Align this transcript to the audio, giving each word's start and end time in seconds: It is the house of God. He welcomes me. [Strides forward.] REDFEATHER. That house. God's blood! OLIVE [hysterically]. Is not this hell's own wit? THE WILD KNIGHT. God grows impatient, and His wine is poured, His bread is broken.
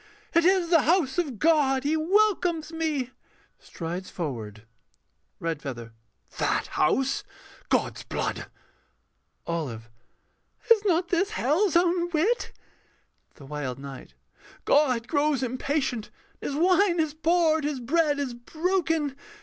It 0.33 0.45
is 0.45 0.71
the 0.71 0.81
house 0.81 1.19
of 1.19 1.37
God. 1.37 1.83
He 1.83 1.95
welcomes 1.95 2.71
me. 2.71 3.11
[Strides 3.59 4.09
forward.] 4.09 4.63
REDFEATHER. 5.39 5.91
That 6.39 6.65
house. 6.73 7.23
God's 7.69 8.01
blood! 8.01 8.47
OLIVE 9.45 9.91
[hysterically]. 10.61 10.75
Is 10.75 10.83
not 10.85 11.09
this 11.09 11.29
hell's 11.29 11.75
own 11.75 12.09
wit? 12.09 12.51
THE 13.35 13.45
WILD 13.45 13.77
KNIGHT. 13.77 14.15
God 14.65 15.07
grows 15.07 15.43
impatient, 15.43 16.07
and 16.41 16.49
His 16.51 16.55
wine 16.59 16.99
is 16.99 17.13
poured, 17.13 17.63
His 17.63 17.79
bread 17.79 18.17
is 18.17 18.33
broken. 18.33 19.15